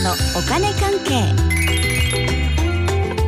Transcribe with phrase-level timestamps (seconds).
[0.00, 1.34] トのお金関係。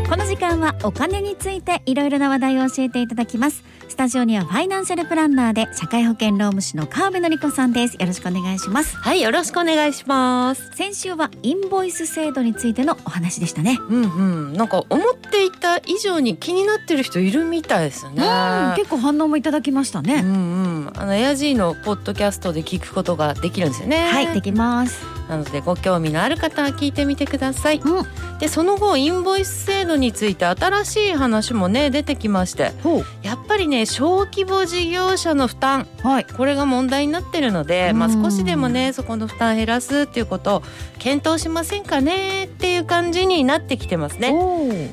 [0.08, 3.62] この時間はお金についていろいろな話題を教えていただきます。
[3.88, 7.95] スタジオにはファイナンシャルプランナーで社会保険労務士の川辺典子さんです。
[7.95, 8.96] よろしくお願いします。
[8.96, 10.70] はいよろしくお願いします。
[10.74, 13.79] 先週はインボイス制度についてのお話でしたね。
[13.89, 14.52] うんうん。
[14.54, 18.12] なんか思っていた以上に気になってる人いるみたいですね。
[18.16, 20.93] うん結構反応もいただきましたね、うんうん。
[20.96, 24.09] あのエアジーのポッドキャストで聞くことができるんですよね。
[24.09, 28.06] はいできますなのでご興味のある方は聞いてみてください、うん。
[28.38, 35.87] でその後インボイス制度について新しい話もね出てきましてほやっぱりね小規模事業者の負担。
[36.04, 36.24] うはい。
[36.24, 40.62] これが問題になってるので、まあ、うん少しでもねそこの負担減らすっていうことを
[40.98, 44.34] 検討しませんかねっていう感じになってきてますね。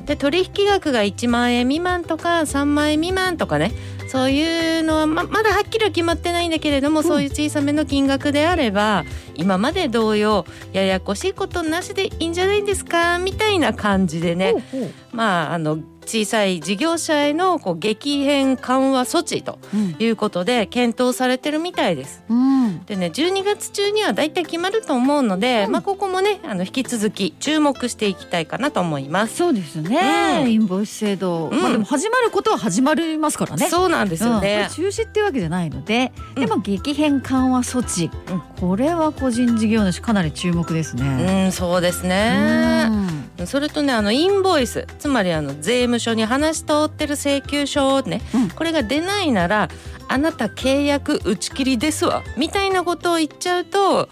[0.06, 3.72] で取引額が1万円未満とか3万円未満とかね
[4.10, 9.04] そういうのはままだはっきりは決まってないんだけれども、そういう小さめの金額であれば
[9.36, 14.90] 今まで同様ややこしいことなしでいいんじゃないですかみたいな感じでね、ほうほう。
[15.12, 22.22] まああの小さい事業者へのこう激変緩和措置とうんいうことで検討されてるみたいです。
[22.28, 22.84] うん。
[22.86, 25.72] でね12月中にはだいたい決まると思うので、うん。
[25.72, 29.36] まあここもねあの引き続き注目していきたいかなと思います。
[29.36, 30.52] そうですね、うん。
[30.52, 31.60] インボイス制度、うん。
[31.60, 33.68] まあでも始まることは始まりますからね。
[33.68, 34.68] そうなんですよね。
[34.68, 34.68] れ。
[34.70, 36.40] 中止っていうわけじゃないので、うん。
[36.40, 41.44] でも激変緩和措置、うんこれは個人事業主かなり注目ですね。
[41.46, 43.09] うん、そうですね。
[43.40, 48.50] うんそれとねあのインボイスつまりあの税務署に話し通ってる請求書ね、うん。
[48.50, 49.68] これが出ないなら
[50.08, 54.08] あなた契約打ち切りですわみたいなことを言っちゃうと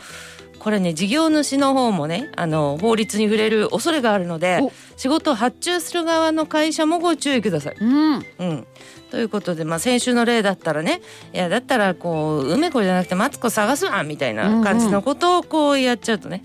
[0.58, 4.72] これね事業主の方もねあの法律に触れる恐れがあるのでお。
[4.96, 7.76] 仕事を発注する側の会社もご注意ください。
[7.80, 8.14] うん。
[8.16, 8.66] うん、
[9.10, 11.00] ということで、まあ、先週の例だったらね
[11.32, 16.42] いやだったらこう梅子じゃなくてマツコ探すわみたいな感じのことをこうやっちゃうとね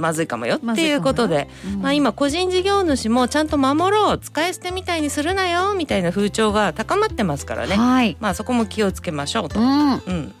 [0.00, 1.48] まずいかもよっていうことで、
[1.80, 9.60] まあ、今個人事業主もちゃんと守ろう使い捨てみたいにするなよみたいな風潮が高まってますからね、はい、まあ、そこも気をつけましょうと。
[9.60, 10.34] うん、うん、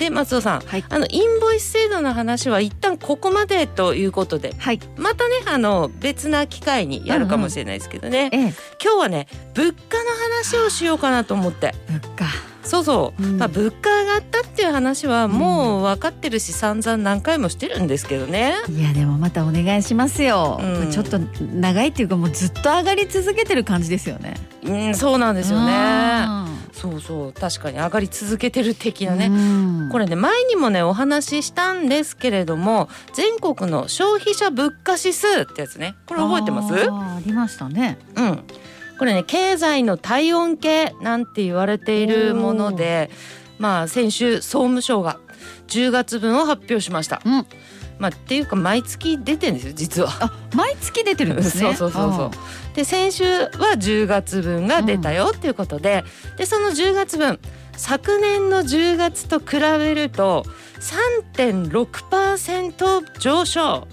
[0.00, 0.84] で松尾さんはい。
[0.88, 8.40] あのインボイス制度の話は一旦ここまでということではい、またねあの別な機会にやるかもしれないですけどね、ええ、
[8.82, 11.74] 今日はね物価の話をしようかなと思って。
[11.88, 12.24] 物価、
[12.70, 13.38] そうそう、うん。
[13.38, 18.54] まあ、物価上がったっていう話はもう分かってるし散々何回もしてるんですけどね。
[18.68, 20.90] いやでもまたお願いしますよ、うん。
[20.92, 24.34] ちょっと長いっていうかもうずっと上がり続けてる感じですよね。
[24.62, 25.72] うん、そうなんですよね。
[26.28, 26.60] うん。
[26.72, 27.32] そうそう。
[27.32, 29.26] 確かに上がり続けてる的なね。
[29.26, 29.88] うん。
[29.90, 35.96] これね前にもねお話ししたんですけれども全国の消費者物価指数ってやつね。
[36.06, 36.72] これ覚えてます？
[36.88, 37.98] ありましたね。
[38.14, 38.44] うん、
[39.00, 43.08] これね経済の体温計なんて言われているもので
[43.58, 45.18] まあ先週総務省が
[45.68, 47.22] 10月分を発表しました。
[47.24, 47.46] うん
[47.98, 50.10] まあ、っていうか毎月出てんですよ実は。
[50.20, 51.72] あ、毎月出てるんですね。
[51.76, 52.30] そうそうそうそう
[52.76, 56.04] で先週は10月分が出たよっていうことで,、
[56.36, 57.40] でその10月分
[57.78, 60.44] 昨年の10月と比べると
[61.38, 63.86] 3.6%上昇ほ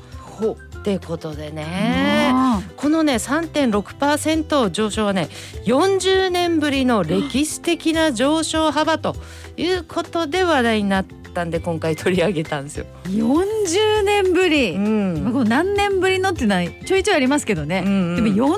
[0.87, 2.31] っていうことでね。
[2.33, 5.27] あこのね3.6%上昇はね
[5.65, 9.13] 40年ぶりの歴史的な上昇幅と
[9.57, 12.85] いうことで話題になったんで今回取り上げたんですよ。
[13.03, 14.71] ー40年ぶり。
[14.75, 18.55] うんまあ、こう何年ぶりのってのはちょいちょいありますけどね、うんうんでも40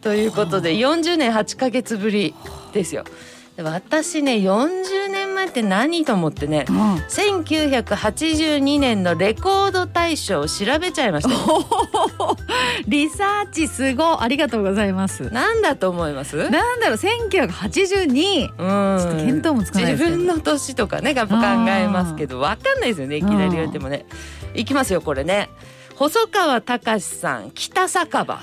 [0.00, 2.34] ということで40年8ヶ月ぶり
[2.72, 3.04] ですよ。
[3.56, 11.34] で私ね40年前って何と思ってね1982年のレコード大賞を調べちゃいました。
[11.34, 11.66] よ。
[12.86, 14.16] リサーチすごい。
[14.20, 15.30] ありがとうございます。
[15.30, 16.36] なんだと思います？
[16.50, 16.96] なんだろう。
[16.96, 19.00] 1982うん。
[19.00, 24.06] ちょっと見当もつかない自分の年とかねやっぱ考えますけどわかんないですよねいきなり言われてもね。
[24.54, 25.50] いきますよこれね。
[25.96, 28.40] 細川隆さん北酒場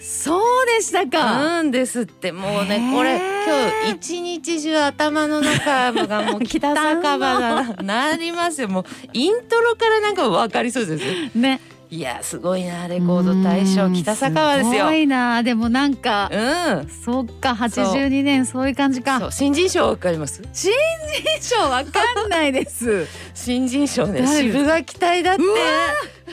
[0.00, 1.58] そうでしたか。
[1.60, 2.30] うんですって。
[2.32, 8.68] もうねこれ今日一日中頭の中がもう北酒場だな なりますよ。
[8.68, 11.04] もうイントロからなんかわかりそうです。
[11.04, 11.60] よね。
[11.90, 14.72] いやすごいなレコード大賞うん北酒場ですよ。
[14.72, 15.42] すごいな。
[15.42, 16.36] でもなんかう
[16.84, 16.88] ん。
[17.04, 18.68] そっか82年そう。
[18.68, 20.42] いう感じそかう新人賞わかります？
[20.52, 20.70] 新
[21.40, 23.06] 人賞わかんないです。
[23.34, 25.42] 新人賞ね渋が期待だって。
[25.42, 25.52] 渋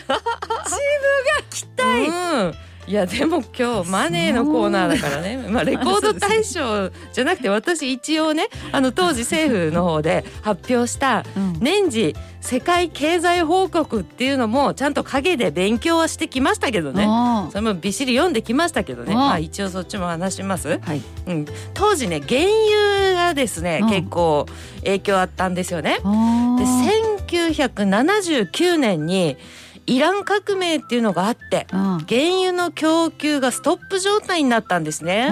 [0.06, 2.56] が期待、うん
[2.88, 11.26] いやでも今日マネーのコーナーだからね、まあレコード大賞じゃなくて私一応ねあの当時政府の方で発表した
[11.60, 17.08] 年次世界経済報告っていうのもちゃんと陰で勉強はしてきましたけどね。
[17.50, 19.16] それもびっしり読んできましたけどね。
[19.16, 21.02] まあ一応そっちも話します、はい。
[21.26, 24.46] うん、当時ね原油がですね結構
[24.84, 25.96] 影響あったんですよね。
[25.96, 29.38] で1979年に
[29.88, 35.32] イラン革命っていうのがあって、うん、原油の供給がストップ状態になったんですね。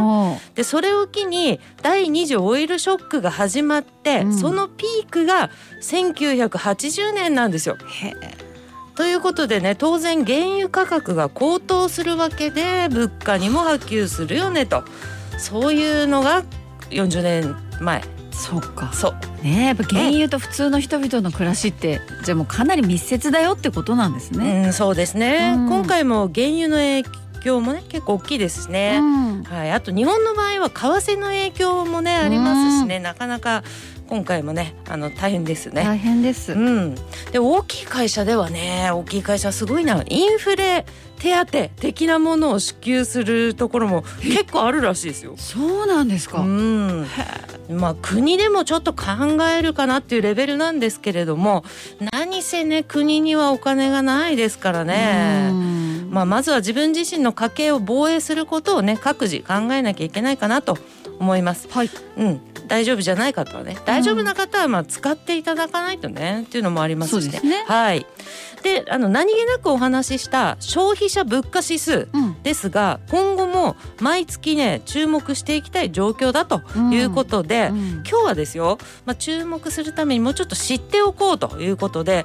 [0.55, 5.49] でそれを機に第2次オイルショックが始まって、うん、そのピークが
[5.81, 7.77] 1980年なんですよ。
[8.95, 14.83] ということでね当然原油価格が高騰するわけで物価にも波及するよねと。
[15.39, 16.43] そういうのが
[16.91, 18.03] 40年前
[18.33, 18.91] そうか。
[18.93, 19.43] そう。
[19.43, 24.63] ねやっぱ原油と普通の人々の暮らしって、じゃあもうかなり密接だよってことなんですね。
[24.65, 27.03] うん、そうですね、うん、今回も原油の影
[27.43, 33.63] 響もね結構大きいですしね、うん、はい、あと日本の場合は為替の影響もねありますしね、なかなか
[34.07, 35.83] 今回もねあの大変ですね。
[35.83, 36.95] 大変です、うん、
[37.31, 40.03] で大きい会社ではね大きい会社すごいな。
[40.07, 40.85] インフレ
[41.23, 45.35] 手当的なものを支給するところも結構あるらしいですよ。
[45.37, 46.41] そうなんですか。
[46.41, 47.07] うん。
[47.69, 51.63] まあ国でもちょっと考えるかなっていうレベルなんですけれども、
[52.11, 55.49] 何せね国にはお金がないですからね。
[56.09, 60.77] まあまずは自分自身の家計を防衛することをね各自考えなきゃいけないかなと
[61.19, 61.69] 思います。
[61.71, 61.89] はい。
[62.17, 62.41] うん。
[62.67, 67.39] 大丈夫じゃない方はね大丈夫な方はまあ使っていただかないとねっていうのもありますしね。
[67.41, 67.63] ね。
[67.67, 68.05] はい。
[68.63, 72.07] であの何気なくお話しした消費者物価指数
[72.43, 76.61] ですが、うん、今後も毎月ね注目していきたい状況だと
[76.91, 77.77] いうことで、うん。
[77.77, 82.23] うん、今日はですよ、まあ、注目するためにもうちょっと知っておこうということで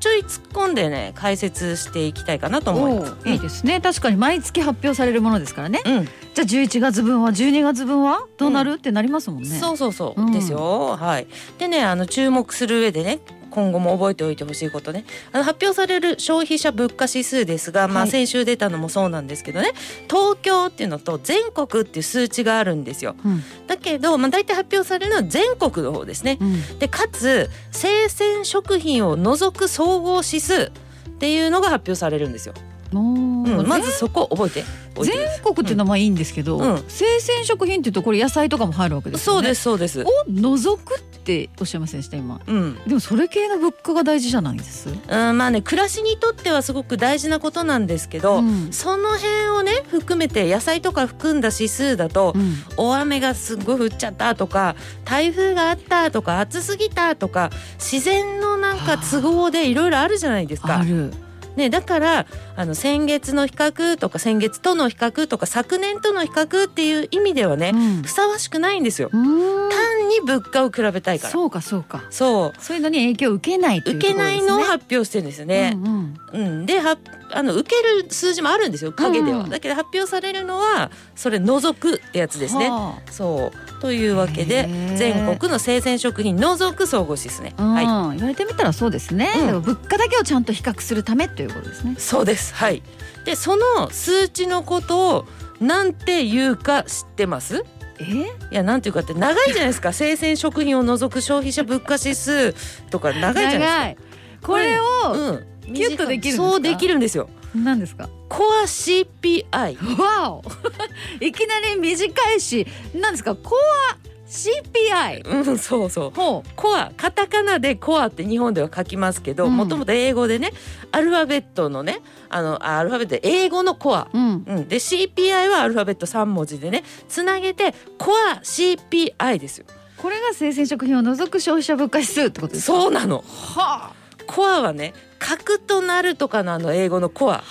[0.00, 3.28] ちょい突っ込んでね解説していきたいかなと思います。
[3.28, 5.80] いいですね、確かに毎月発表されるものですからね。
[5.84, 9.48] うん、じゃあ11月分は12月分はどうなる、うん、ってなりますもんね。
[9.48, 10.96] そうそうそうですよ。
[10.96, 11.26] はい。
[11.58, 13.20] でねあの注目する上でね
[13.58, 15.04] 今後も覚えておいてほしいことね。
[15.32, 19.74] あの発表される消費者物価指数ですが、まあ、先週出たのもそうなんですけどね、はい、
[20.08, 23.16] 東京っていうのと全国っていう数値があるんですよ。
[23.24, 26.38] うん、だけど、まあ、大体発表されるのは全国の方ですね。
[26.40, 30.70] うん、でかつ生鮮食品を除く総合指数っ
[31.18, 32.54] ていうのが発表されるんですよ。
[32.92, 34.64] うん、まずそこ覚えて。
[35.04, 39.54] 全国っていうのはまあいいんですけど、うん、生鮮食品っていうとこれ野菜とかも入るわけですよね。
[39.54, 40.24] そうですそうです。
[40.24, 44.88] を除くっておっしゃいませんでした今、うん、でもそれ系の物価が大事じゃないです？
[44.88, 44.98] うん
[45.36, 60.78] まあね暮らしにとってはすごく大事なことなんですけど、うん、その辺をね含めて野菜とか含んだ指数だと、うん、大雨がすごい降っちゃったとか台風があったとか暑すぎたとか自然のなんか都合でいろいろあるじゃないですか。
[60.78, 61.12] ある
[61.58, 69.10] ね、だからあの先月の比較とか先月との比較とか昨年との比較っていう意味ではね、うん、ふさわしくないんですよ。
[69.10, 71.32] 単に物価を比べたいから。
[71.32, 72.04] そうかそうか。
[72.10, 75.72] そうそういうのに影響を受けない、ね、受けないのを発表してるんですよね。
[75.74, 76.96] うん、うんうん、では
[77.32, 82.70] あの受ける数字もあるんですよ影では、うん、だけど発表されるのはそれ除くってやつですね。
[82.70, 83.80] はあ、そう。
[83.80, 87.54] というわけで全国の生鮮食品除く総合指数ね。
[87.56, 87.82] は
[88.14, 91.94] い、言われてみたらそうですね、うん、物価だけをちゃんと比較するためということですね。
[91.98, 92.54] そうです。
[92.54, 92.82] はい。
[93.24, 95.26] でその数値のことを
[95.60, 97.64] なんて言うか知ってます？
[98.00, 98.04] え？
[98.04, 99.92] いやなんていうかって長いじゃないですか。
[99.92, 102.54] 生鮮食品を除く消費者物価指数
[102.90, 104.46] とか長いじゃないですか。
[104.46, 107.28] これを、うんキュッとできるそうできるんですよ。
[107.54, 108.08] 何ですか？
[108.28, 110.42] コア CPI わお。
[111.24, 113.34] いきなり短いし何ですか？
[113.34, 113.54] コ
[113.92, 113.96] ア
[114.28, 116.12] CPI うんそうそう。
[116.12, 116.44] コ
[116.76, 120.52] アカタカナでコアって日本では書きますけどもともと英語でね
[120.92, 129.64] アルファベットのねあのアルファベットで英語のコア、うん、うん、で CPI はアルファベット3文字でねつなげてコア CPI ですよ。
[129.96, 132.78] これが生鮮食品を除く消費者物価指数ってことですか？
[132.82, 133.24] そうなの。
[133.26, 133.92] はあ。
[134.26, 137.42] コアはね核となるとかのあの英語のコア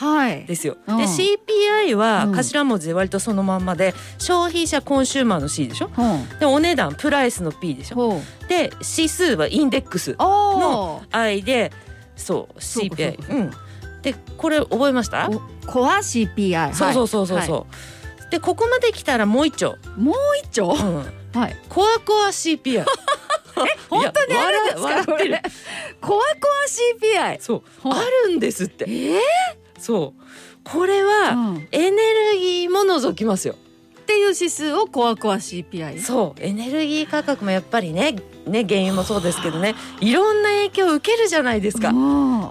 [0.48, 0.78] ですよ。
[0.88, 5.90] はい、で CPI は頭文字で割とそのまんまで、消費者コンシューマーの C でしょ？
[6.40, 8.22] でお値段プライスの P でしょ？
[8.48, 11.72] で指数はインデックスの I で
[12.16, 13.32] そう CPI。
[13.32, 13.52] うん。
[14.02, 15.30] でこれ覚えました？
[15.66, 16.74] コア CPI。
[16.74, 17.58] そうそうそうそうそう。
[18.22, 19.76] はい、でここまで来たらもう一丁。
[19.98, 20.70] もう一丁？
[20.70, 21.56] うん、はい。
[21.70, 22.86] コアコア CPI。
[23.66, 25.12] え 本当にあるんですか？
[25.14, 25.42] これ
[26.02, 27.90] コアコア CPI そう。
[27.90, 28.86] あるんですって。
[28.88, 29.20] えー、
[29.80, 30.24] そう。
[30.64, 31.98] これはエネ
[32.34, 33.56] ルギーも除きますよ、
[34.02, 36.42] っていう指数をコアコア CPI そう。
[36.44, 39.76] エネルギー価格もやっぱりねね原油もそうですけどね。
[40.02, 41.94] いろんな影響を受けるじゃないですか。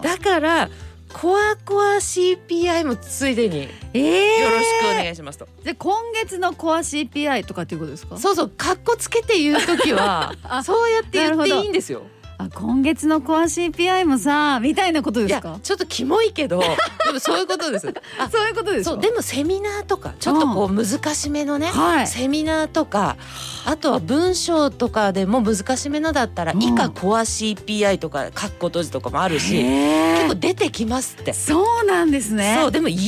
[0.02, 0.70] だから
[1.18, 8.18] コアコア CPI もついでによええろしくお願いしますと、じゃあ今月のコア CPI とかっていうことですか？
[8.18, 12.02] そうそうカッコつけて言う時は あそうやって言っていいんですよ
[12.38, 15.58] あ今月のコア CPI もさみたいなことですか？
[15.62, 16.66] ちょっとキモいけど で
[17.12, 17.88] もそういうことです。
[18.18, 22.06] あそういうことですかそうでもセミナーとかちょっとこう難しめのね、はい。
[22.06, 23.16] セミナーとか
[23.64, 26.62] あとは文章とかでも難しめのだったらうん。
[26.62, 31.32] 以下コア CPI とかカッコ閉じとかもあるし結構出てきますって。
[31.32, 32.58] そうなんですね。
[32.60, 33.00] そうでも言う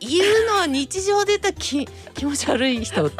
[0.00, 3.10] 言うのは日常でたらき気持ち悪い人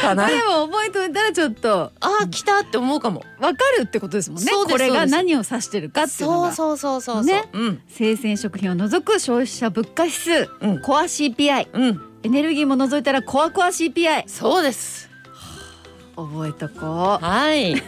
[0.00, 0.26] かな。
[0.26, 3.24] でも覚えておいたらちょっとああ来たって思うかも。
[3.38, 4.50] わかるってことですもんね。
[4.52, 7.24] これが何を指してるかっていうのがそうそうそうそう。
[7.24, 7.48] ね。
[7.52, 7.82] うん。
[7.88, 10.48] 生鮮食品を除く消費者物価指数。
[10.60, 10.80] うん。
[10.82, 12.00] コア CPI うん。
[12.22, 15.08] エネルギーも除いたらコアコア CPI そうです。
[16.16, 17.74] 覚えとこはい。
[17.74, 17.82] う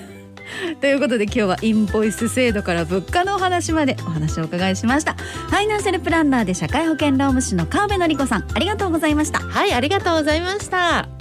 [0.81, 5.15] ということで今日はインボイス制度から物価のお話までお話をお伺いしました。
[5.15, 9.41] ファイナンシャルプランナーで社会保険労務士の川辺典子さんありがとうございました。
[9.41, 11.20] はいありがとうございました。